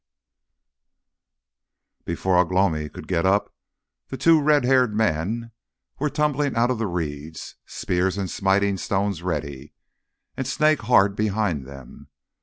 But 1.99 2.05
before 2.05 2.39
Ugh 2.39 2.51
lomi 2.51 2.89
could 2.89 3.07
get 3.07 3.23
up, 3.23 3.53
the 4.07 4.17
two 4.17 4.41
red 4.41 4.65
haired 4.65 4.95
men 4.95 5.51
were 5.99 6.09
tumbling 6.09 6.55
out 6.55 6.71
of 6.71 6.79
the 6.79 6.87
reeds, 6.87 7.53
spears 7.67 8.17
and 8.17 8.27
smiting 8.27 8.77
stones 8.79 9.21
ready, 9.21 9.73
and 10.35 10.47
Snake 10.47 10.81
hard 10.89 11.15
behind 11.15 11.67
them. 11.67 12.07